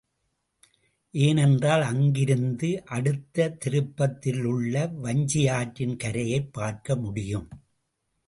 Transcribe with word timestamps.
ஏனென்றால், 1.13 1.81
அங்கிருந்து 1.81 2.85
அடுத்த 2.85 3.57
திருப்பத்திலுள்ள 3.65 4.87
வஞ்சியாற்றின் 5.03 5.95
கரையைப் 5.95 6.53
பார்க்க 6.53 6.95
முடியும். 6.95 7.47